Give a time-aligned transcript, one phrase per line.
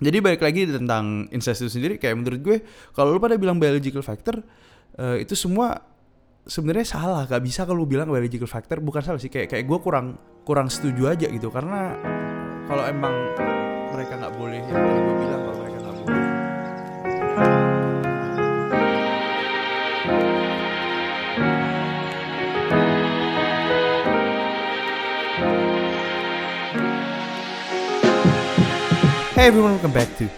[0.00, 2.56] jadi balik lagi tentang incest itu sendiri kayak menurut gue
[2.96, 4.40] kalau lu pada bilang biological factor
[4.96, 5.90] uh, itu semua
[6.48, 7.28] sebenarnya salah.
[7.28, 9.28] Gak bisa kalau bilang biological factor bukan salah sih.
[9.28, 11.52] Kayak kayak gue kurang kurang setuju aja gitu.
[11.52, 11.94] Karena
[12.64, 13.14] kalau emang
[13.90, 15.42] mereka nggak boleh yang tadi gue bilang
[29.40, 30.28] Hey everyone, welcome back to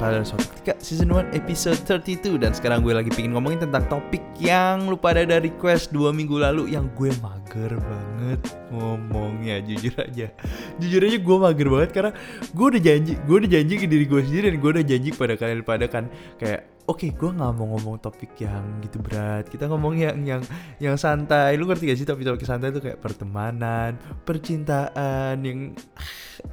[0.00, 4.24] pada suatu ketika season 1 episode 32 dan sekarang gue lagi pingin ngomongin tentang topik
[4.40, 8.40] yang lu pada ada request dua minggu lalu yang gue mager banget
[8.72, 10.32] ngomongnya jujur aja.
[10.80, 12.10] Jujur aja gue mager banget karena
[12.48, 15.34] gue udah janji gue udah janji ke diri gue sendiri dan gue udah janji kepada
[15.36, 16.04] kalian pada kan
[16.40, 19.44] kayak oke okay, gue nggak mau ngomong topik yang gitu berat.
[19.52, 20.42] Kita ngomong yang yang
[20.80, 21.52] yang santai.
[21.60, 25.76] Lu ngerti gak sih topik-topik santai itu kayak pertemanan percintaan yang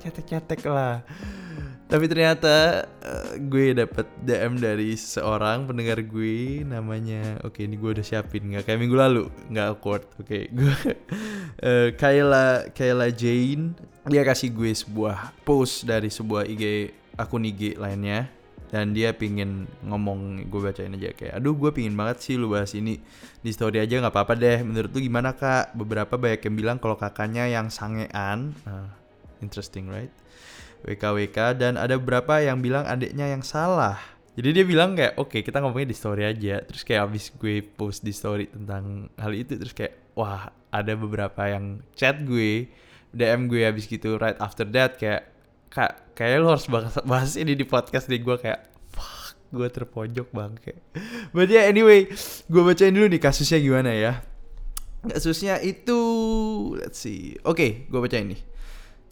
[0.04, 1.00] cetek-cetek lah
[1.86, 7.94] tapi ternyata uh, gue dapet DM dari seorang pendengar gue namanya oke okay, ini gue
[7.94, 9.24] udah siapin nggak kayak minggu lalu
[9.54, 10.26] nggak awkward oke.
[10.26, 10.74] Okay, gue
[11.62, 13.78] uh, Kayla Kayla Jane
[14.10, 16.90] dia kasih gue sebuah post dari sebuah IG
[17.22, 18.34] akun IG lainnya.
[18.66, 22.74] Dan dia pingin ngomong gue bacain aja kayak aduh gue pingin banget sih lu bahas
[22.74, 22.98] ini.
[23.40, 24.66] Di story aja nggak apa-apa deh.
[24.66, 25.78] Menurut lu gimana kak?
[25.78, 28.58] Beberapa banyak yang bilang kalau kakaknya yang sangean.
[28.66, 28.90] Uh,
[29.40, 30.12] interesting right
[30.86, 33.98] WKWK dan ada beberapa yang bilang adiknya yang salah.
[34.36, 36.62] Jadi dia bilang kayak oke okay, kita ngomongnya di story aja.
[36.62, 41.48] Terus kayak abis gue post di story tentang hal itu terus kayak wah ada beberapa
[41.48, 42.68] yang chat gue
[43.16, 45.32] DM gue abis gitu right after that kayak
[45.72, 50.28] kak kayak lo harus bahas, bahas ini di podcast deh gue kayak fuck gue terpojok
[50.36, 50.84] bang kayak.
[51.32, 52.12] But yeah anyway
[52.52, 54.14] gue bacain dulu nih kasusnya gimana ya.
[55.08, 56.00] Kasusnya itu
[56.76, 57.40] let's see.
[57.48, 58.42] Oke okay, gue bacain nih.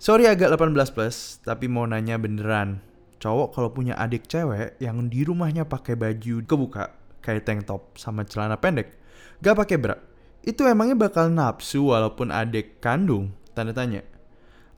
[0.04, 2.84] Sorry agak 18 plus, tapi mau nanya beneran.
[3.24, 6.92] Cowok kalau punya adik cewek yang di rumahnya pakai baju kebuka,
[7.24, 9.00] kayak tank top sama celana pendek,
[9.40, 9.96] gak pakai bra,
[10.44, 13.32] itu emangnya bakal nafsu walaupun adik kandung?
[13.56, 14.04] Tanda tanya.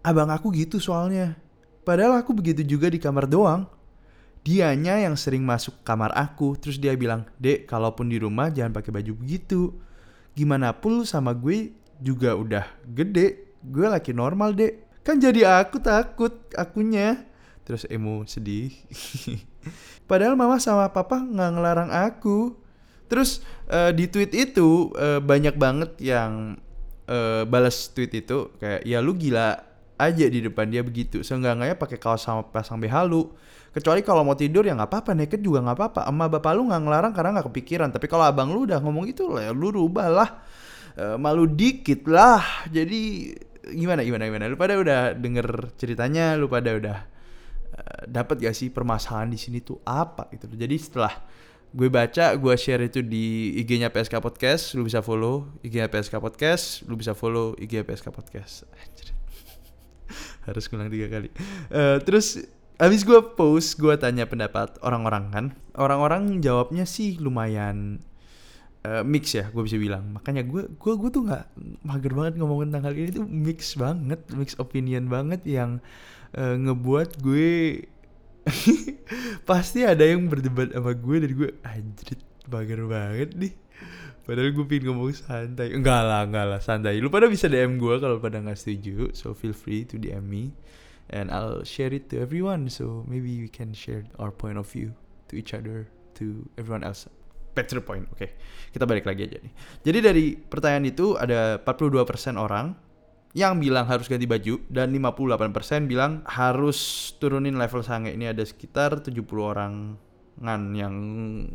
[0.05, 1.41] Abang aku gitu soalnya.
[1.81, 3.65] Padahal aku begitu juga di kamar doang.
[4.45, 8.93] Dianya yang sering masuk kamar aku, terus dia bilang, Dek, kalaupun di rumah jangan pakai
[8.93, 9.73] baju begitu.
[10.37, 16.33] Gimana pun sama gue juga udah gede, gue laki normal, Dek kan jadi aku takut
[16.57, 17.21] akunya.
[17.61, 18.73] Terus emo sedih.
[20.09, 22.57] Padahal mama sama papa nggak ngelarang aku.
[23.05, 26.57] Terus uh, di tweet itu uh, banyak banget yang
[27.05, 28.49] uh, balas tweet itu.
[28.57, 29.61] Kayak ya lu gila
[29.95, 31.21] aja di depan dia begitu.
[31.21, 33.29] Seenggaknya pakai kaos sama pasang BH lu.
[33.73, 35.11] Kecuali kalau mau tidur ya nggak apa-apa.
[35.13, 36.01] Naked juga nggak apa-apa.
[36.09, 37.89] Emak bapak lu nggak ngelarang karena nggak kepikiran.
[37.93, 40.29] Tapi kalau abang lu udah ngomong itu lah ya lu rubah lah
[40.97, 42.41] uh, malu dikit lah.
[42.69, 43.33] Jadi
[43.73, 44.45] gimana gimana gimana?
[44.51, 46.37] Lu pada udah denger ceritanya?
[46.37, 46.97] Lu pada udah
[47.73, 50.51] uh, dapat gak sih permasalahan di sini tuh apa gitu?
[50.51, 51.13] Jadi setelah
[51.75, 56.87] gue baca gue share itu di IG-nya PSK Podcast lu bisa follow IG-nya PSK Podcast
[56.87, 58.63] lu bisa follow IG-nya PSK Podcast.
[60.47, 61.29] Harus ngulang tiga kali.
[61.73, 65.45] Uh, terus Abis gue post, gue tanya pendapat orang-orang kan.
[65.79, 68.03] Orang-orang jawabnya sih lumayan
[68.85, 70.13] uh, mix ya gue bisa bilang.
[70.13, 71.45] Makanya gue gue gue tuh nggak
[71.81, 73.09] mager banget ngomong tentang hal ini.
[73.09, 75.81] Tuh mix banget mix opinion banget yang
[76.37, 77.81] uh, ngebuat gue
[79.49, 83.53] pasti ada yang berdebat sama gue dan gue anjrit mager banget nih.
[84.25, 85.73] Padahal gue pengen ngomong santai.
[85.73, 87.01] Enggak lah enggak lah santai.
[87.01, 90.53] Lu pada bisa DM gue kalau pada nggak setuju so feel free to DM me
[91.09, 92.69] and I'll share it to everyone.
[92.69, 94.93] So maybe we can share our point of view
[95.29, 95.89] to each other
[96.21, 97.09] to everyone else
[97.55, 98.03] back to the point.
[98.11, 98.29] Oke, okay.
[98.75, 99.53] kita balik lagi aja nih.
[99.81, 102.75] Jadi dari pertanyaan itu ada 42% orang
[103.35, 108.15] yang bilang harus ganti baju dan 58% bilang harus turunin level sange.
[108.15, 109.95] Ini ada sekitar 70 orang
[110.35, 110.95] ngan yang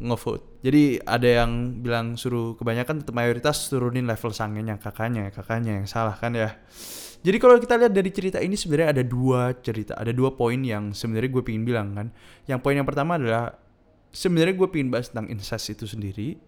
[0.01, 0.65] ngevote.
[0.65, 6.17] Jadi ada yang bilang suruh kebanyakan tetap mayoritas turunin level sangenya kakaknya, kakaknya yang salah
[6.17, 6.57] kan ya.
[7.21, 10.97] Jadi kalau kita lihat dari cerita ini sebenarnya ada dua cerita, ada dua poin yang
[10.97, 12.09] sebenarnya gue pingin bilang kan.
[12.49, 13.53] Yang poin yang pertama adalah
[14.11, 16.39] sebenarnya gue pengen bahas tentang incest itu sendiri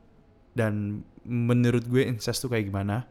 [0.52, 3.06] dan menurut gue incest tuh kayak gimana.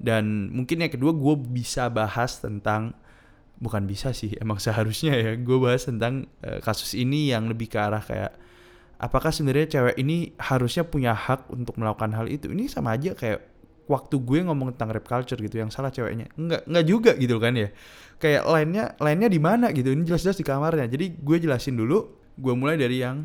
[0.00, 2.96] Dan mungkin yang kedua gue bisa bahas tentang
[3.60, 7.76] bukan bisa sih emang seharusnya ya gue bahas tentang uh, kasus ini yang lebih ke
[7.76, 8.32] arah kayak
[8.96, 12.48] apakah sebenarnya cewek ini harusnya punya hak untuk melakukan hal itu?
[12.48, 13.40] Ini sama aja kayak
[13.90, 16.32] waktu gue ngomong tentang rap culture gitu yang salah ceweknya.
[16.36, 17.68] Enggak enggak juga gitu kan ya.
[18.20, 20.86] Kayak lainnya lainnya di mana gitu ini jelas-jelas di kamarnya.
[20.88, 23.24] Jadi gue jelasin dulu gue mulai dari yang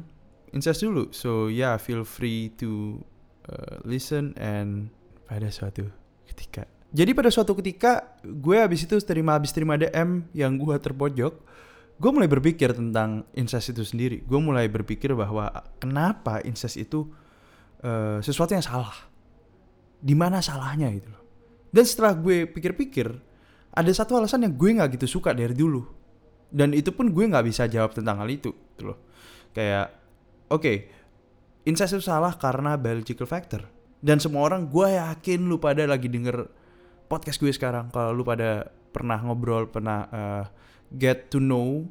[0.53, 1.09] incest dulu.
[1.15, 3.01] So yeah, feel free to
[3.49, 4.93] uh, listen and
[5.25, 5.89] pada suatu
[6.29, 6.69] ketika.
[6.95, 11.33] Jadi pada suatu ketika gue habis itu terima habis terima DM yang gue terpojok,
[11.99, 14.23] gue mulai berpikir tentang incest itu sendiri.
[14.23, 15.51] Gue mulai berpikir bahwa
[15.81, 17.09] kenapa incest itu
[17.83, 18.95] uh, sesuatu yang salah.
[19.99, 21.23] Di mana salahnya gitu loh.
[21.73, 23.11] Dan setelah gue pikir-pikir
[23.75, 25.83] ada satu alasan yang gue nggak gitu suka dari dulu.
[26.47, 29.03] Dan itu pun gue nggak bisa jawab tentang hal itu gitu loh.
[29.51, 30.04] Kayak
[30.49, 30.77] oke okay,
[31.65, 33.65] incest salah karena biological factor.
[34.05, 36.45] Dan semua orang gue yakin lu pada lagi denger
[37.09, 37.89] podcast gue sekarang.
[37.89, 40.43] Kalau lu pada pernah ngobrol pernah uh,
[40.93, 41.83] get to know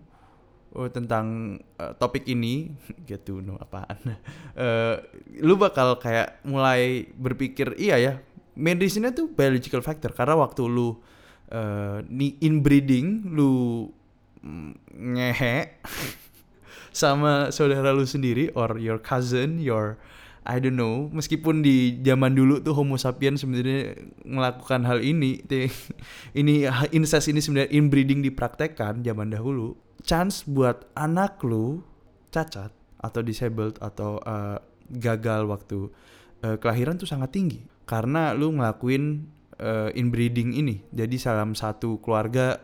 [0.78, 2.70] uh, tentang uh, topik ini
[3.08, 3.98] get to know apaan?
[4.54, 5.02] Uh,
[5.46, 8.14] lu bakal kayak mulai berpikir iya ya
[8.54, 10.14] medicine tuh biological factor.
[10.14, 10.94] Karena waktu lu
[11.50, 11.98] uh,
[12.40, 13.90] inbreeding lu
[14.38, 15.56] mm, ngehe
[16.94, 19.98] sama saudara lu sendiri or your cousin your
[20.46, 25.42] I don't know meskipun di zaman dulu tuh Homo sapiens sebenarnya melakukan hal ini
[26.40, 29.74] ini incest ini sebenarnya inbreeding dipraktekkan zaman dahulu
[30.06, 31.82] chance buat anak lu
[32.30, 32.70] cacat
[33.00, 35.90] atau disabled atau uh, gagal waktu
[36.44, 39.28] uh, kelahiran tuh sangat tinggi karena lu ngelakuin
[39.60, 40.80] uh, inbreeding ini.
[40.92, 42.60] Jadi salam satu keluarga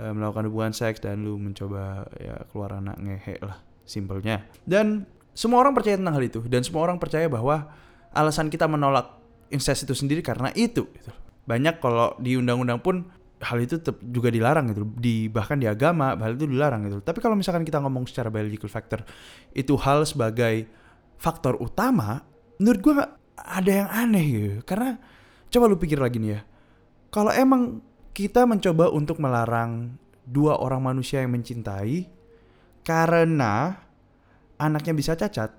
[0.00, 5.06] uh, melakukan hubungan seks dan lu mencoba ya keluar anak ngehe lah simpelnya dan
[5.36, 7.68] semua orang percaya tentang hal itu dan semua orang percaya bahwa
[8.16, 9.16] alasan kita menolak
[9.52, 10.88] incest itu sendiri karena itu.
[10.88, 11.10] Gitu.
[11.46, 13.06] Banyak kalau di undang-undang pun
[13.38, 13.78] hal itu
[14.10, 14.88] juga dilarang gitu.
[14.96, 16.98] Di bahkan di agama hal itu dilarang gitu.
[17.04, 19.04] Tapi kalau misalkan kita ngomong secara biological factor
[19.52, 20.66] itu hal sebagai
[21.20, 22.24] faktor utama,
[22.58, 22.94] menurut gue
[23.36, 24.58] ada yang aneh gitu.
[24.66, 24.96] Karena
[25.52, 26.40] coba lu pikir lagi nih ya.
[27.12, 27.80] Kalau emang
[28.16, 29.92] kita mencoba untuk melarang
[30.24, 32.08] dua orang manusia yang mencintai
[32.80, 33.76] karena
[34.56, 35.52] anaknya bisa cacat.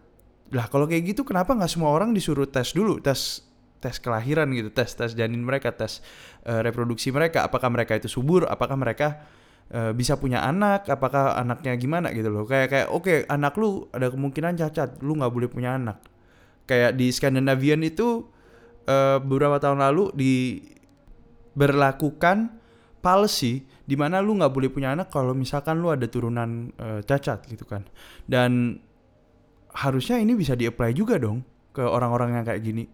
[0.49, 2.97] Lah kalau kayak gitu kenapa nggak semua orang disuruh tes dulu?
[2.97, 3.45] Tes
[3.77, 6.01] tes kelahiran gitu tes tes janin mereka tes
[6.49, 7.45] uh, reproduksi mereka.
[7.45, 8.49] Apakah mereka itu subur?
[8.49, 9.21] Apakah mereka
[9.69, 10.89] uh, bisa punya anak?
[10.89, 12.49] Apakah anaknya gimana gitu loh?
[12.49, 14.97] Kayak kayak oke okay, anak lu ada kemungkinan cacat.
[15.05, 16.01] Lu nggak boleh punya anak.
[16.65, 18.25] Kayak di Scandinavian itu
[18.89, 20.33] uh, beberapa tahun lalu di
[21.57, 22.53] berlakukan
[23.01, 27.49] policy di mana lu nggak boleh punya anak kalau misalkan lu ada turunan uh, cacat
[27.49, 27.81] gitu kan
[28.29, 28.77] dan
[29.77, 32.85] harusnya ini bisa di-apply juga dong ke orang-orang yang kayak gini.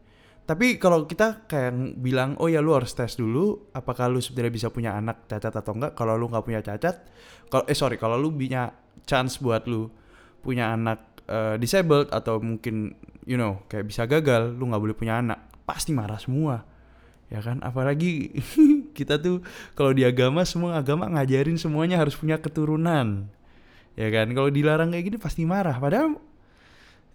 [0.43, 4.67] Tapi kalau kita kayak bilang, oh ya lu harus tes dulu, apakah lu sebenarnya bisa
[4.67, 5.95] punya anak cacat atau enggak?
[5.95, 6.99] Kalau lu nggak punya cacat,
[7.47, 8.75] kalau eh sorry, kalau lu punya
[9.07, 9.87] chance buat lu
[10.43, 12.91] punya anak uh, disabled atau mungkin
[13.23, 16.67] you know kayak bisa gagal, lu nggak boleh punya anak, pasti marah semua,
[17.33, 17.57] ya kan?
[17.65, 18.37] Apalagi
[18.97, 19.41] kita tuh
[19.73, 23.25] kalau di agama semua agama ngajarin semuanya harus punya keturunan,
[23.97, 24.29] ya kan?
[24.31, 25.81] Kalau dilarang kayak gini pasti marah.
[25.81, 26.21] Padahal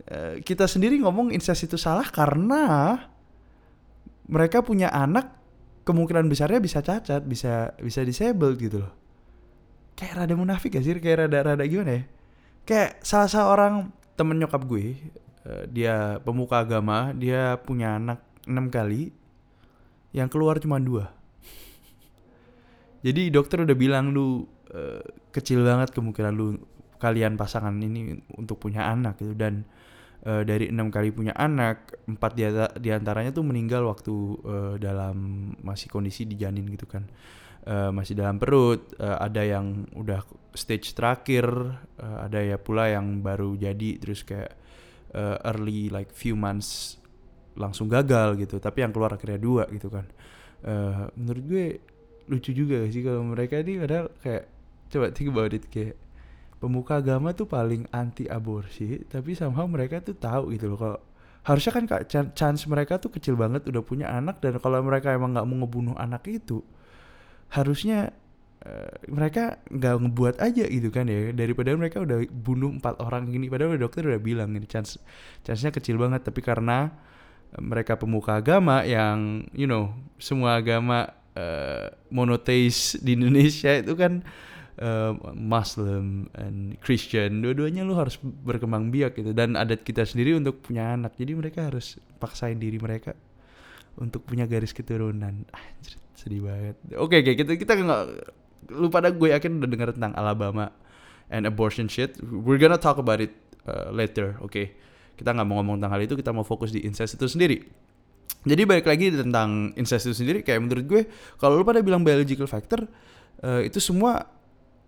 [0.08, 2.96] Eh, kita sendiri ngomong incest itu salah karena
[4.24, 5.36] mereka punya anak
[5.84, 8.92] kemungkinan besarnya bisa cacat, bisa bisa disabled gitu loh.
[9.98, 10.96] Kayak rada munafik gak sih?
[11.02, 12.02] Kayak rada-rada gimana ya?
[12.64, 13.74] Kayak salah seorang
[14.16, 14.96] temen nyokap gue,
[15.44, 19.12] uh, dia pemuka agama, dia punya anak enam kali,
[20.18, 21.14] yang keluar cuma dua.
[23.06, 24.42] Jadi dokter udah bilang lu
[24.74, 26.58] uh, kecil banget kemungkinan lu
[26.98, 29.62] kalian pasangan ini untuk punya anak gitu dan
[30.26, 32.42] uh, dari enam kali punya anak empat di
[32.82, 37.06] di antaranya tuh meninggal waktu uh, dalam masih kondisi di janin gitu kan
[37.70, 40.26] uh, masih dalam perut uh, ada yang udah
[40.58, 41.46] stage terakhir
[42.02, 44.58] uh, ada ya pula yang baru jadi terus kayak
[45.14, 46.98] uh, early like few months
[47.58, 50.06] langsung gagal gitu tapi yang keluar akhirnya dua gitu kan.
[50.62, 51.66] Uh, menurut gue
[52.30, 54.44] lucu juga sih kalau mereka ini padahal kayak
[54.88, 55.94] coba think about it kayak
[56.58, 60.98] pemuka agama tuh paling anti aborsi tapi somehow mereka tuh tahu gitu loh kalau
[61.46, 62.02] harusnya kan kak
[62.34, 65.96] chance mereka tuh kecil banget udah punya anak dan kalau mereka emang nggak mau ngebunuh
[65.96, 66.60] anak itu
[67.48, 68.12] harusnya
[68.68, 71.32] uh, mereka nggak ngebuat aja gitu kan ya.
[71.32, 75.00] Daripada mereka udah bunuh empat orang gini padahal dokter udah bilang ini chance
[75.40, 76.92] chance nya kecil banget tapi karena
[77.56, 79.88] mereka pemuka agama yang you know
[80.20, 84.20] semua agama uh, monoteis di Indonesia itu kan
[84.82, 89.32] uh, Muslim and Christian dua-duanya lu harus berkembang biak gitu.
[89.32, 91.16] Dan adat kita sendiri untuk punya anak.
[91.16, 93.14] Jadi mereka harus paksain diri mereka
[93.98, 95.48] untuk punya garis keturunan.
[95.50, 96.76] Anjir, sedih banget.
[97.00, 98.02] Oke okay, kita kita nggak
[98.74, 100.68] lu pada gue yakin udah dengar tentang Alabama
[101.32, 102.20] and abortion shit.
[102.20, 103.32] We're gonna talk about it
[103.64, 104.52] uh, later oke?
[104.52, 104.76] okay?
[105.18, 107.58] Kita nggak mau ngomong tentang hal itu kita mau fokus di incest itu sendiri.
[108.46, 111.02] Jadi balik lagi tentang incest itu sendiri kayak menurut gue
[111.42, 112.86] kalau lu pada bilang biological factor
[113.42, 114.30] uh, itu semua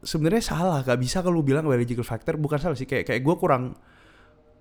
[0.06, 0.86] sebenarnya salah.
[0.86, 2.86] Gak bisa kalau bilang biological factor bukan salah sih.
[2.86, 3.74] Kayak kayak gue kurang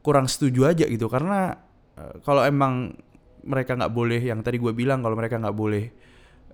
[0.02, 1.06] kurang setuju aja gitu.
[1.06, 1.54] Karena
[1.96, 2.98] uh, kalau emang
[3.46, 5.86] mereka nggak boleh yang tadi gue bilang kalau mereka nggak boleh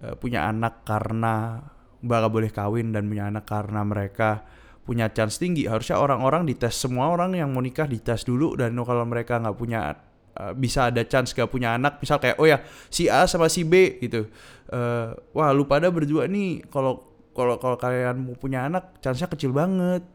[0.03, 1.63] uh, punya anak karena
[2.05, 4.45] bakal boleh kawin dan punya anak karena mereka
[4.86, 5.65] punya chance tinggi.
[5.65, 9.98] Harusnya orang-orang dites semua orang yang mau nikah dites dulu dan kalau mereka nggak punya
[10.38, 12.62] uh, bisa ada chance gak punya anak misal kayak oh ya
[12.92, 14.30] si A sama si B gitu.
[14.70, 17.01] Uh, wah lu pada berdua nih kalau
[17.36, 20.06] kalau kalau kalian mau punya anak chance-nya kecil banget.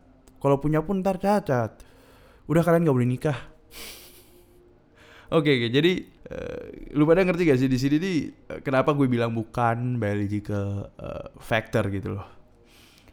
[0.40, 1.84] Kalau punya pun ntar cacat.
[2.48, 3.38] Udah kalian gak boleh nikah.
[5.30, 5.92] Oke, okay, okay, jadi
[6.32, 6.62] uh,
[6.96, 8.18] lu pada ngerti gak sih di sini nih
[8.66, 12.39] kenapa gue bilang bukan biological uh, factor gitu loh.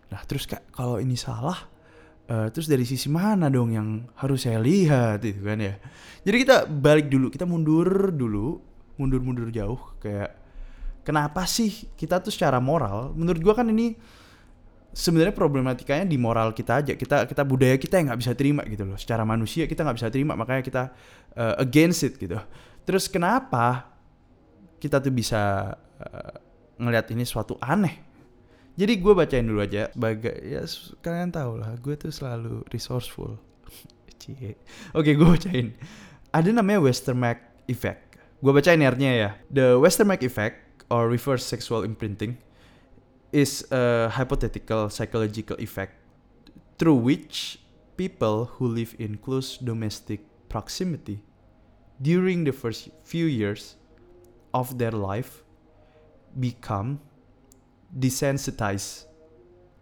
[0.07, 1.67] Nah terus kak kalau ini salah,
[2.31, 5.75] uh, terus dari sisi mana dong yang harus saya lihat itu kan ya?
[6.23, 8.61] Jadi kita balik dulu, kita mundur dulu,
[8.95, 10.35] mundur-mundur jauh kayak
[11.03, 13.11] kenapa sih kita tuh secara moral?
[13.15, 13.95] Menurut gua kan ini
[14.97, 18.81] sebenarnya problematikanya di moral kita aja kita kita budaya kita yang nggak bisa terima gitu
[18.81, 20.83] loh secara manusia kita nggak bisa terima makanya kita
[21.37, 22.41] uh, against it gitu
[22.81, 23.93] terus kenapa
[24.81, 26.33] kita tuh bisa uh,
[26.81, 28.01] ngelihat ini suatu aneh
[28.77, 30.61] jadi gue bacain dulu aja sebagai ya
[31.01, 33.41] kalian tahu lah gue tuh selalu resourceful.
[34.21, 34.53] Cie.
[34.93, 35.73] Oke gue bacain.
[36.29, 38.21] Ada namanya Westermarck effect.
[38.37, 39.29] Gue bacain artinya ya.
[39.49, 42.37] The Westermarck effect or reverse sexual imprinting
[43.33, 45.97] is a hypothetical psychological effect
[46.77, 47.57] through which
[47.97, 50.21] people who live in close domestic
[50.53, 51.25] proximity
[51.97, 53.73] during the first few years
[54.53, 55.41] of their life
[56.37, 57.01] become
[57.91, 59.07] desensitize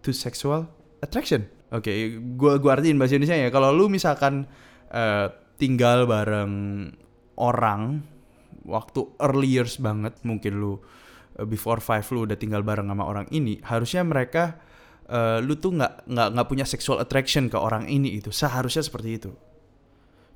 [0.05, 0.69] to sexual
[1.01, 1.49] attraction.
[1.73, 1.97] Oke, okay,
[2.37, 3.49] gua gua artiin bahasa Indonesia ya.
[3.49, 4.45] Kalau lu misalkan
[4.93, 6.53] uh, tinggal bareng
[7.41, 8.05] orang
[8.65, 13.27] waktu early years banget, mungkin lu uh, before five lu udah tinggal bareng sama orang
[13.33, 14.61] ini, harusnya mereka
[15.09, 18.29] uh, lu tuh nggak nggak nggak punya sexual attraction ke orang ini itu.
[18.29, 19.31] Seharusnya seperti itu.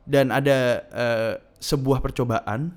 [0.09, 2.73] Dan ada uh, sebuah percobaan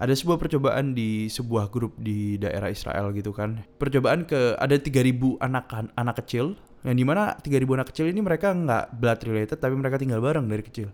[0.00, 3.60] ada sebuah percobaan di sebuah grup di daerah Israel gitu kan.
[3.76, 8.56] Percobaan ke ada 3000 anak anak kecil yang di mana 3000 anak kecil ini mereka
[8.56, 10.88] nggak blood related tapi mereka tinggal bareng dari kecil.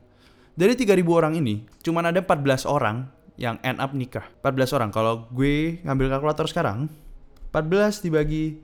[0.58, 3.06] Dari 3000 orang ini cuman ada 14 orang
[3.38, 4.26] yang end up nikah.
[4.42, 4.90] 14 orang.
[4.90, 6.90] Kalau gue ngambil kalkulator sekarang
[7.54, 8.58] 14 dibagi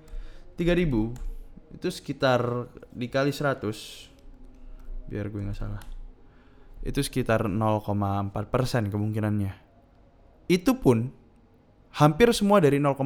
[0.58, 5.86] 3000 itu sekitar dikali 100 biar gue nggak salah.
[6.82, 9.61] Itu sekitar 0,4% kemungkinannya
[10.52, 11.08] itu pun
[11.96, 13.00] hampir semua dari 0,4%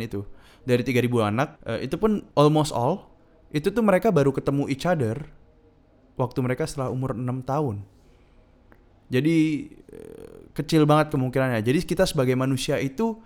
[0.00, 0.24] itu
[0.64, 3.12] dari 3000 anak uh, itu pun almost all
[3.52, 5.28] itu tuh mereka baru ketemu each other
[6.20, 7.76] waktu mereka setelah umur 6 tahun.
[9.08, 9.36] Jadi
[9.88, 11.64] uh, kecil banget kemungkinannya.
[11.64, 13.16] Jadi kita sebagai manusia itu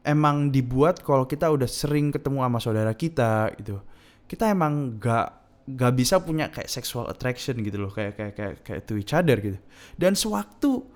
[0.00, 3.84] emang dibuat kalau kita udah sering ketemu sama saudara kita gitu.
[4.24, 5.36] Kita emang gak
[5.68, 9.36] gak bisa punya kayak sexual attraction gitu loh kayak kayak kayak kayak to each other
[9.36, 9.58] gitu.
[10.00, 10.88] Dan sewaktu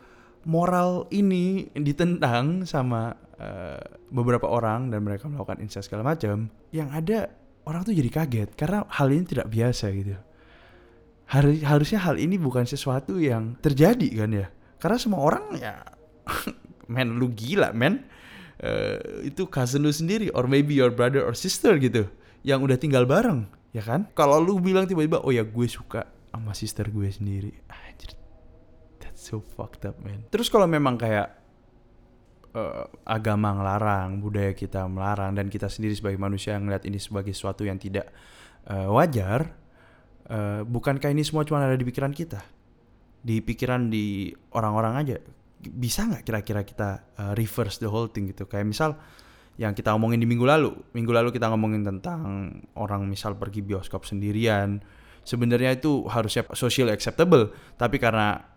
[0.45, 3.83] moral ini ditentang sama uh,
[4.13, 7.33] beberapa orang dan mereka melakukan incest segala macam, yang ada
[7.65, 10.17] orang tuh jadi kaget karena hal ini tidak biasa gitu.
[11.25, 14.47] Har harusnya hal ini bukan sesuatu yang terjadi kan ya.
[14.77, 15.81] Karena semua orang ya
[16.93, 18.05] men lu gila men.
[18.65, 22.07] Uh, itu cousin lu sendiri or maybe your brother or sister gitu
[22.47, 26.55] yang udah tinggal bareng ya kan kalau lu bilang tiba-tiba oh ya gue suka sama
[26.55, 27.51] sister gue sendiri
[29.25, 30.29] so fucked up man.
[30.29, 31.33] Terus kalau memang kayak
[32.55, 37.65] uh, agama ngelarang budaya kita melarang dan kita sendiri sebagai manusia ngeliat ini sebagai sesuatu
[37.65, 38.13] yang tidak
[38.69, 39.65] uh, wajar
[40.31, 42.41] uh, bukankah ini semua cuma ada di pikiran kita?
[43.25, 45.17] Di pikiran di orang-orang aja?
[45.65, 48.45] Bisa nggak kira-kira kita uh, reverse the whole thing gitu?
[48.45, 48.91] Kayak misal
[49.57, 50.73] yang kita ngomongin di minggu lalu.
[50.93, 54.85] Minggu lalu kita ngomongin tentang orang misal pergi bioskop sendirian.
[55.25, 57.49] Sebenarnya itu harusnya social acceptable.
[57.81, 58.54] Tapi karena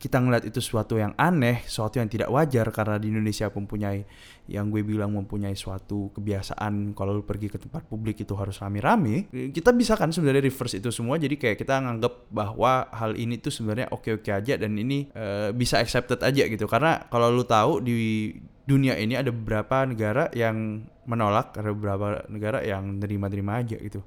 [0.00, 4.00] kita ngeliat itu sesuatu yang aneh, sesuatu yang tidak wajar karena di Indonesia mempunyai
[4.48, 9.28] yang gue bilang mempunyai suatu kebiasaan kalau lu pergi ke tempat publik itu harus rame-rame.
[9.52, 13.52] Kita bisa kan sebenarnya reverse itu semua jadi kayak kita nganggap bahwa hal ini tuh
[13.52, 16.64] sebenarnya oke-oke aja dan ini uh, bisa accepted aja gitu.
[16.64, 18.32] Karena kalau lu tahu di
[18.64, 24.00] dunia ini ada beberapa negara yang menolak, ada beberapa negara yang nerima-nerima aja gitu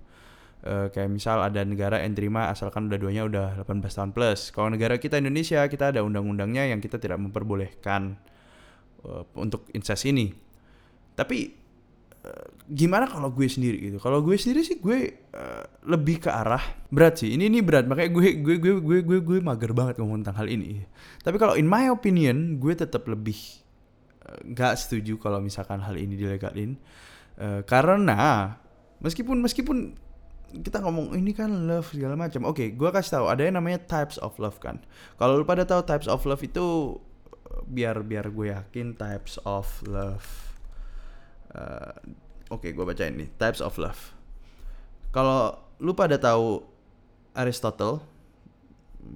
[0.63, 4.51] uh, kayak misal ada negara yang terima asalkan udah duanya udah 18 tahun plus.
[4.55, 8.17] Kalau negara kita Indonesia kita ada undang-undangnya yang kita tidak memperbolehkan
[9.05, 10.31] uh, untuk incest ini.
[11.13, 11.53] Tapi
[12.25, 13.97] uh, gimana kalau gue sendiri gitu?
[13.99, 17.35] Kalau gue sendiri sih gue uh, lebih ke arah berat sih.
[17.35, 20.47] Ini ini berat makanya gue gue gue gue gue gue mager banget ngomong tentang hal
[20.49, 20.83] ini.
[21.21, 23.63] Tapi kalau in my opinion gue tetap lebih
[24.23, 26.79] nggak setuju kalau misalkan hal ini dilegalin
[27.37, 28.55] uh, karena
[29.03, 29.77] meskipun meskipun
[30.61, 32.45] kita ngomong ini kan love segala macam.
[32.45, 34.77] Oke, okay, gua kasih tahu ada yang namanya types of love kan.
[35.17, 36.97] Kalau lu pada tahu types of love itu
[37.69, 40.25] biar biar gue yakin types of love.
[41.53, 41.93] Uh,
[42.51, 44.13] Oke, okay, gue baca ini types of love.
[45.09, 46.61] Kalau lu pada tahu
[47.33, 48.12] Aristotle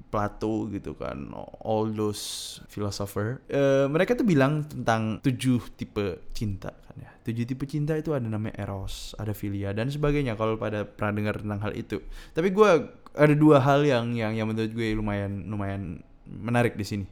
[0.07, 1.31] Plato gitu kan
[1.63, 3.43] all those philosopher.
[3.51, 7.11] Uh, mereka tuh bilang tentang tujuh tipe cinta kan ya.
[7.27, 11.35] Tujuh tipe cinta itu ada namanya eros ada filia dan sebagainya kalau pada pernah dengar
[11.41, 11.99] tentang hal itu.
[12.31, 12.69] Tapi gue
[13.17, 17.07] ada dua hal yang yang yang menurut gue lumayan lumayan menarik di sini.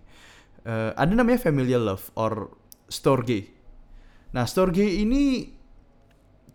[0.66, 2.54] Uh, ada namanya familial love or
[2.88, 3.52] storge.
[4.32, 5.52] Nah storge ini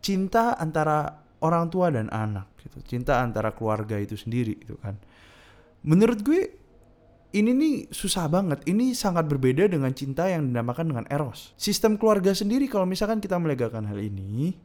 [0.00, 4.97] cinta antara orang tua dan anak gitu cinta antara keluarga itu sendiri gitu kan
[5.85, 6.61] menurut gue
[7.31, 8.67] ini nih susah banget.
[8.67, 11.55] Ini sangat berbeda dengan cinta yang dinamakan dengan eros.
[11.55, 14.59] Sistem keluarga sendiri kalau misalkan kita melegakan hal ini,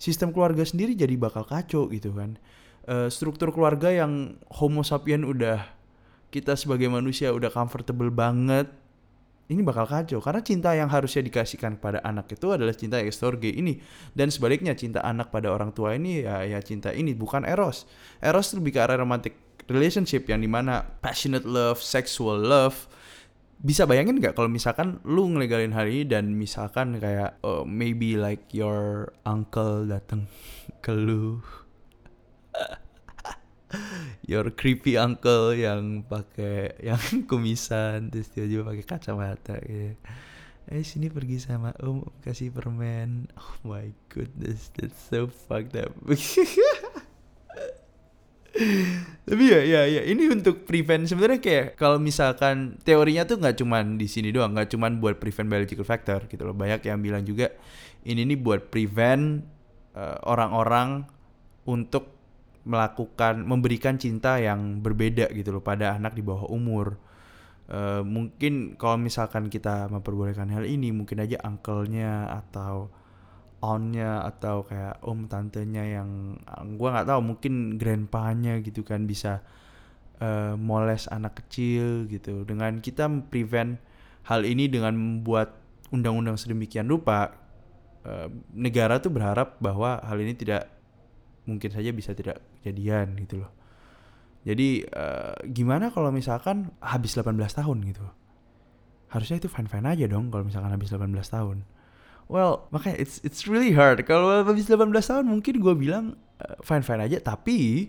[0.00, 2.40] sistem keluarga sendiri jadi bakal kacau gitu kan.
[2.88, 5.60] Uh, struktur keluarga yang homo sapien udah
[6.32, 8.68] kita sebagai manusia udah comfortable banget
[9.48, 13.80] ini bakal kacau karena cinta yang harusnya dikasihkan kepada anak itu adalah cinta estorge ini
[14.12, 17.88] dan sebaliknya cinta anak pada orang tua ini ya ya cinta ini bukan eros
[18.20, 22.88] eros lebih ke arah romantic relationship yang di mana passionate love, sexual love,
[23.58, 28.48] bisa bayangin nggak kalau misalkan lu ngelegalin hal ini dan misalkan kayak uh, maybe like
[28.50, 30.26] your uncle datang
[30.80, 31.40] ke lu?
[34.24, 36.96] Your creepy uncle yang pakai yang
[37.28, 39.92] kumisan terus dia juga pakai kacamata gitu
[40.68, 43.24] eh sini pergi sama om kasih permen.
[43.40, 45.96] Oh my goodness that's so fucked up
[49.28, 51.06] tapi ya ya ya ini untuk prevent.
[51.06, 55.46] Sebenarnya kayak kalau misalkan teorinya tuh nggak cuman di sini doang nggak cuman buat prevent
[55.46, 56.56] biological factor gitu loh.
[56.56, 57.54] Banyak yang bilang juga
[58.02, 59.44] ini nih buat prevent
[59.94, 61.06] uh, orang-orang
[61.68, 62.18] untuk
[62.68, 67.00] melakukan memberikan cinta yang berbeda gitu loh pada anak di bawah umur.
[67.68, 72.88] Uh, mungkin kalau misalkan kita memperbolehkan hal ini mungkin aja uncle-nya atau
[73.58, 76.38] onnya atau kayak om tantenya yang
[76.78, 79.42] gue nggak tahu mungkin grandpa-nya gitu kan bisa
[80.22, 82.46] uh, moles anak kecil gitu.
[82.46, 83.82] Dengan kita prevent
[84.30, 85.58] hal ini dengan membuat
[85.90, 87.34] undang-undang sedemikian rupa
[88.06, 90.70] uh, negara tuh berharap bahwa hal ini tidak
[91.48, 93.52] mungkin saja bisa tidak kejadian gitu loh.
[94.46, 98.06] Jadi uh, gimana kalau misalkan habis 18 tahun gitu?
[99.08, 101.64] Harusnya itu fine fine aja dong kalau misalkan habis 18 tahun
[102.28, 104.04] Well, makanya it's it's really hard.
[104.04, 106.04] Kalau habis 18 tahun mungkin gue bilang
[106.44, 107.88] uh, fine fine aja, tapi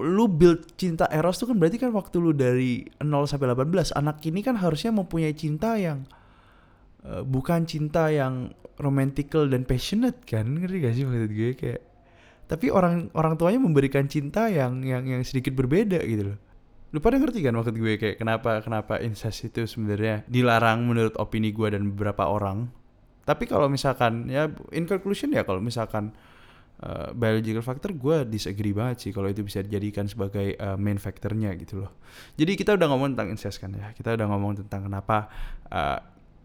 [0.00, 4.20] lu build cinta eros tuh kan berarti kan waktu lu dari 0 sampai 18 anak
[4.28, 6.04] ini kan harusnya mempunyai cinta yang
[7.04, 10.48] uh, bukan cinta yang romantical dan passionate kan?
[10.48, 11.52] Ngerti gak sih maksud gue?
[11.56, 11.80] Kayak
[12.48, 16.38] tapi orang orang tuanya memberikan cinta yang yang yang sedikit berbeda gitu loh.
[16.92, 17.96] Lu pada ngerti kan maksud gue?
[17.96, 22.68] Kayak kenapa kenapa incest itu sebenarnya dilarang menurut opini gue dan beberapa orang
[23.22, 26.10] tapi kalau misalkan ya in conclusion ya kalau misalkan
[26.82, 31.54] uh, biological factor gue disagree banget sih kalau itu bisa dijadikan sebagai uh, main factornya
[31.54, 31.92] gitu loh.
[32.34, 33.94] Jadi kita udah ngomong tentang incest kan ya.
[33.94, 35.30] Kita udah ngomong tentang kenapa
[35.70, 35.98] uh,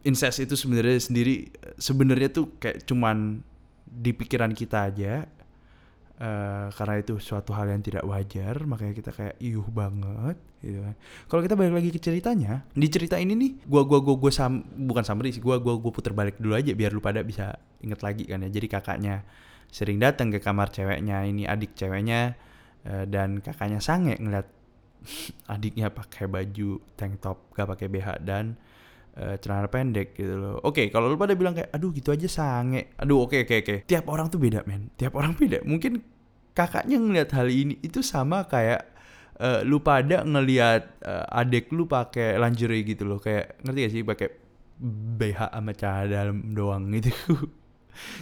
[0.05, 1.49] incest itu sebenarnya sendiri
[1.81, 3.41] sebenarnya tuh kayak cuman
[3.87, 5.25] di pikiran kita aja
[6.21, 10.95] uh, karena itu suatu hal yang tidak wajar makanya kita kayak iuh banget gitu kan.
[11.29, 14.65] Kalau kita balik lagi ke ceritanya di cerita ini nih gua gua gua gua sam
[14.65, 18.01] bukan summary sih gua gua gua puter balik dulu aja biar lu pada bisa inget
[18.01, 18.49] lagi kan ya.
[18.49, 19.15] Jadi kakaknya
[19.69, 22.33] sering datang ke kamar ceweknya ini adik ceweknya
[22.87, 24.47] uh, dan kakaknya sange ngeliat
[25.53, 28.57] adiknya pakai baju tank top gak pakai BH dan
[29.17, 30.61] uh, celana pendek gitu loh.
[30.61, 32.93] Oke, okay, kalau lu pada bilang kayak aduh gitu aja sange.
[33.01, 33.73] Aduh oke okay, oke okay, oke.
[33.83, 33.89] Okay.
[33.89, 34.93] Tiap orang tuh beda, men.
[34.95, 35.65] Tiap orang beda.
[35.65, 35.99] Mungkin
[36.53, 38.85] kakaknya ngelihat hal ini itu sama kayak
[39.41, 43.17] uh, lu pada ngelihat uh, adek lu pakai lingerie gitu loh.
[43.17, 44.29] Kayak ngerti gak sih pakai
[45.17, 45.73] BH sama
[46.05, 47.13] dalam doang gitu.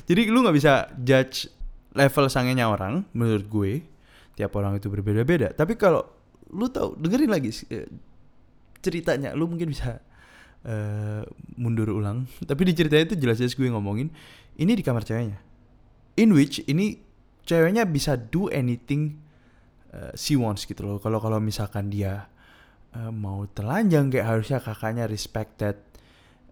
[0.07, 1.51] Jadi lu nggak bisa judge
[1.91, 3.73] level sangenya orang menurut gue.
[4.35, 5.55] Tiap orang itu berbeda-beda.
[5.55, 6.03] Tapi kalau
[6.51, 7.55] lu tahu dengerin lagi
[8.83, 10.03] ceritanya, lu mungkin bisa
[10.65, 11.23] uh,
[11.55, 12.25] mundur ulang.
[12.49, 14.09] Tapi di ceritanya itu jelas-jelas gue ngomongin
[14.57, 15.39] ini di kamar ceweknya.
[16.19, 16.99] In which ini
[17.45, 19.21] ceweknya bisa do anything
[19.93, 20.97] uh, she wants gitu loh.
[20.99, 22.27] Kalau kalau misalkan dia
[22.97, 25.77] uh, mau telanjang kayak harusnya kakaknya respected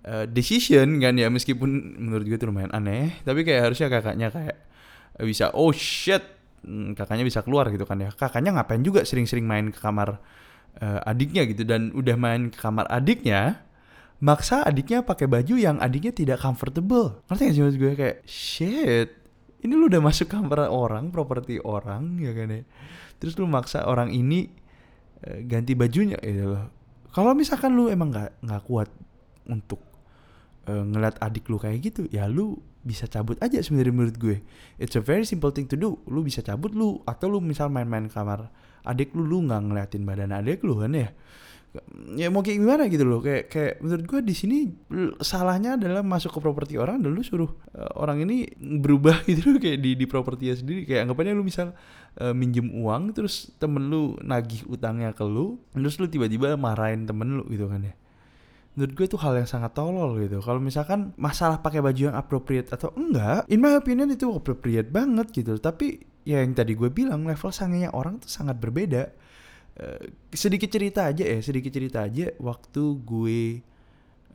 [0.06, 3.20] uh, decision kan ya meskipun menurut gue itu lumayan aneh.
[3.26, 4.58] Tapi kayak harusnya kakaknya kayak
[5.24, 6.22] bisa oh shit
[6.66, 8.12] hmm, kakaknya bisa keluar gitu kan ya.
[8.14, 10.20] Kakaknya ngapain juga sering-sering main ke kamar
[10.82, 13.64] uh, adiknya gitu dan udah main ke kamar adiknya
[14.20, 17.24] maksa adiknya pakai baju yang adiknya tidak comfortable.
[17.30, 19.10] Ngerti gak sih maksud gue kayak shit.
[19.64, 22.62] Ini lu udah masuk kamar orang, properti orang ya kan ya.
[23.18, 24.52] Terus lu maksa orang ini
[25.24, 26.68] uh, ganti bajunya gitu loh.
[27.16, 28.92] Kalau misalkan lu emang nggak nggak kuat
[29.48, 29.80] untuk
[30.68, 34.38] uh, ngeliat adik lu kayak gitu, ya lu bisa cabut aja sebenarnya menurut gue
[34.76, 38.12] it's a very simple thing to do lu bisa cabut lu atau lu misal main-main
[38.12, 38.52] kamar
[38.84, 41.16] adik lu lu nggak ngeliatin badan adik lu kan ya
[42.14, 43.20] ya mau kayak gimana gitu loh.
[43.20, 44.58] Kayak kayak menurut gue di sini
[45.22, 49.60] salahnya adalah masuk ke properti orang dan lu suruh uh, orang ini berubah gitu loh
[49.62, 50.86] kayak di di propertinya sendiri.
[50.86, 51.74] Kayak anggapannya lu misal
[52.22, 57.42] uh, minjem uang terus temen lu nagih utangnya ke lu terus lu tiba-tiba marahin temen
[57.42, 57.94] lu gitu kan ya.
[58.74, 60.42] Menurut gue itu hal yang sangat tolol gitu.
[60.42, 65.30] Kalau misalkan masalah pakai baju yang appropriate atau enggak in my opinion itu appropriate banget
[65.34, 65.58] gitu.
[65.58, 69.23] Tapi ya yang tadi gue bilang level sangenya orang tuh sangat berbeda
[69.80, 72.30] uh, sedikit cerita aja ya sedikit cerita aja.
[72.38, 73.42] Waktu gue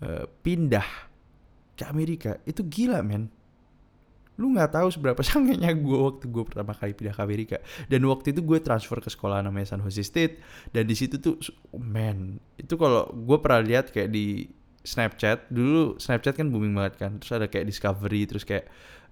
[0.03, 0.89] uh, pindah
[1.79, 3.31] ke Amerika itu gila men.
[4.39, 7.57] Lu nggak tahu seberapa sangenya gue waktu gue pertama kali pindah ke Amerika.
[7.87, 10.43] Dan waktu itu gue transfer ke sekolah namanya San Jose State.
[10.75, 11.39] Dan di situ tuh
[11.75, 16.95] oh man itu kalau gue pernah lihat kayak di Snapchat dulu Snapchat kan booming banget
[16.99, 17.11] kan.
[17.23, 18.67] Terus ada kayak Discovery terus kayak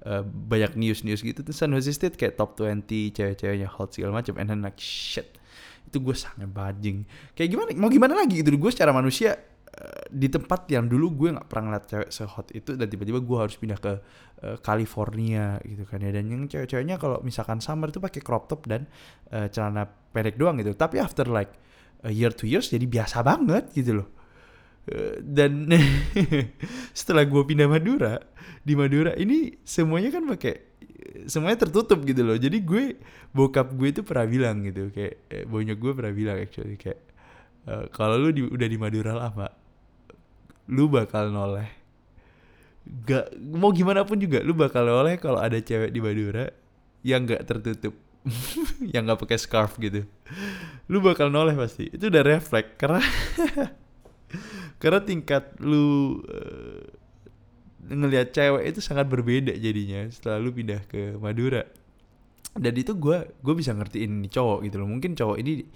[0.07, 1.43] uh, banyak news news gitu.
[1.43, 5.39] Tuh San Jose State kayak top 20 cewek-ceweknya hot segala macam and then like shit
[5.87, 7.07] itu gue sangat bajing.
[7.33, 7.69] Kayak gimana?
[7.79, 8.43] Mau gimana lagi?
[8.43, 12.47] Gitu gue secara manusia uh, di tempat yang dulu gue nggak pernah ngeliat cewek sehot
[12.53, 13.93] itu dan tiba-tiba gue harus pindah ke
[14.43, 16.11] uh, California gitu kan ya.
[16.11, 18.91] Dan yang cewek-ceweknya kalau misalkan summer itu pakai crop top dan
[19.31, 20.75] uh, celana pendek doang gitu.
[20.75, 21.55] Tapi after like
[22.11, 24.09] year to years jadi biasa banget gitu loh.
[25.19, 25.67] Dan
[26.99, 28.23] setelah gue pindah Madura
[28.63, 30.76] di Madura ini semuanya kan pakai
[31.27, 32.37] semuanya tertutup gitu loh.
[32.37, 32.85] Jadi gue
[33.33, 37.01] bokap gue itu pernah bilang gitu kayak eh, bonyok gue pernah bilang actually kayak
[37.69, 39.49] uh, kalau lu di, udah di Madura lama
[40.71, 41.69] lu bakal noleh.
[42.87, 46.47] Gak mau gimana pun juga lu bakal noleh kalau ada cewek di Madura
[47.03, 47.95] yang gak tertutup
[48.95, 50.07] yang gak pakai scarf gitu.
[50.91, 51.91] Lu bakal noleh pasti.
[51.91, 53.03] Itu udah refleks karena
[54.83, 56.96] karena tingkat lu uh,
[57.89, 61.63] ngelihat cewek itu sangat berbeda jadinya setelah lu pindah ke Madura.
[62.57, 64.89] Dan itu gue gue bisa ngertiin ini cowok gitu loh.
[64.89, 65.67] Mungkin cowok ini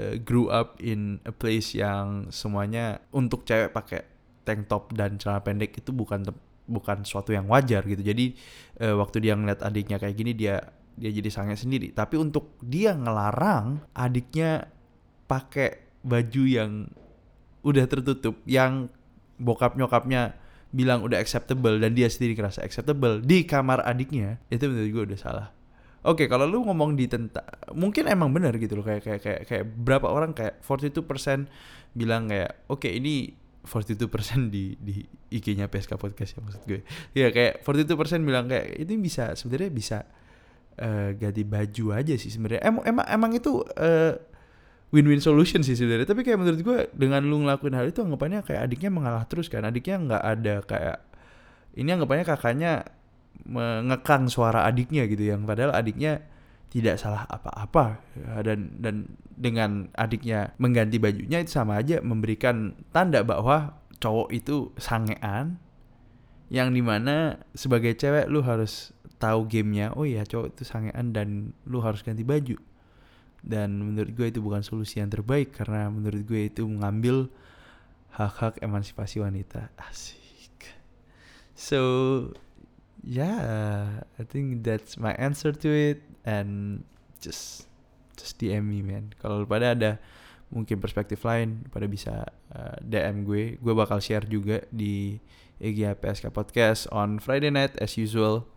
[0.00, 4.02] uh, grew up in a place yang semuanya untuk cewek pakai
[4.44, 6.24] tank top dan celana pendek itu bukan
[6.64, 8.00] bukan suatu yang wajar gitu.
[8.00, 8.34] Jadi
[8.80, 10.60] uh, waktu dia ngeliat adiknya kayak gini dia
[10.94, 11.92] dia jadi sange sendiri.
[11.92, 14.70] Tapi untuk dia ngelarang adiknya
[15.28, 16.88] pakai baju yang
[17.64, 18.92] udah tertutup yang
[19.40, 20.36] bokap nyokapnya
[20.74, 25.20] bilang udah acceptable dan dia sendiri ngerasa acceptable di kamar adiknya itu menurut gue udah
[25.20, 25.48] salah
[26.04, 29.40] Oke, okay, kalau lu ngomong di tentang mungkin emang benar gitu loh kayak kayak kayak
[29.48, 31.00] kayak berapa orang kayak 42%
[31.96, 33.32] bilang kayak oke okay, ini
[33.64, 35.00] 42% di di
[35.32, 36.84] IG-nya PSK podcast ya maksud gue.
[37.16, 39.98] Ya kayak 42% bilang kayak ini bisa sebenarnya bisa
[40.76, 42.68] uh, ganti baju aja sih sebenarnya.
[42.68, 44.12] Emang emang emang itu uh,
[44.90, 46.10] win-win solution sih sebenarnya.
[46.10, 49.64] Tapi kayak menurut gue dengan lu ngelakuin hal itu anggapannya kayak adiknya mengalah terus kan.
[49.64, 50.98] Adiknya nggak ada kayak
[51.74, 52.72] ini anggapannya kakaknya
[53.42, 56.22] mengekang suara adiknya gitu yang padahal adiknya
[56.70, 58.02] tidak salah apa-apa
[58.42, 65.58] dan dan dengan adiknya mengganti bajunya itu sama aja memberikan tanda bahwa cowok itu sangean
[66.50, 71.54] yang di mana sebagai cewek lu harus tahu gamenya oh iya cowok itu sangean dan
[71.66, 72.58] lu harus ganti baju
[73.44, 77.28] dan menurut gue itu bukan solusi yang terbaik karena menurut gue itu mengambil
[78.16, 80.72] hak-hak emansipasi wanita asik
[81.52, 81.80] so
[83.04, 86.82] yeah, I think that's my answer to it and
[87.20, 87.68] just
[88.16, 89.12] just DM me man.
[89.20, 90.00] Kalau pada ada
[90.48, 92.24] mungkin perspektif lain pada bisa
[92.56, 93.44] uh, DM gue.
[93.60, 95.20] Gue bakal share juga di
[95.60, 98.48] IG PSK Podcast on Friday night as usual.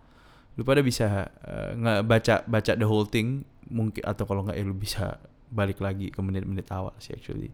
[0.57, 4.65] Lu pada bisa uh, nggak baca baca the whole thing mungkin atau kalau nggak ya
[4.65, 5.21] lu bisa
[5.53, 7.53] balik lagi ke menit-menit awal sih actually.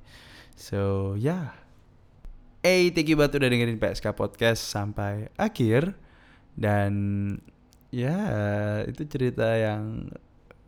[0.55, 1.53] So yeah.
[2.63, 5.99] Hey, thank you banget udah dengerin PSK Podcast sampai akhir.
[6.55, 6.93] Dan
[7.93, 8.17] ya
[8.87, 10.09] itu cerita yang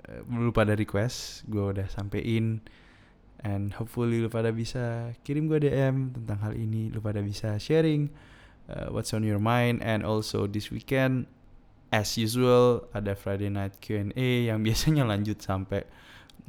[0.06, 2.62] eh, lu pada request gue udah sampein
[3.42, 8.14] and hopefully lu pada bisa kirim gue DM tentang hal ini lu pada bisa sharing
[8.70, 11.26] uh, what's on your mind and also this weekend
[11.96, 15.88] as usual ada Friday night Q&A yang biasanya lanjut sampai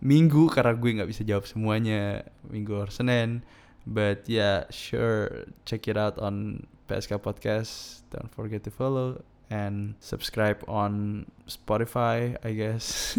[0.02, 3.46] minggu karena gue nggak bisa jawab semuanya minggu or Senin
[3.86, 8.02] but yeah sure check it out on PSK Podcast.
[8.10, 13.18] Don't forget to follow and subscribe on Spotify, I guess.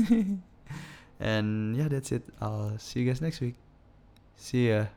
[1.20, 2.24] and yeah, that's it.
[2.42, 3.56] I'll see you guys next week.
[4.36, 4.88] See ya.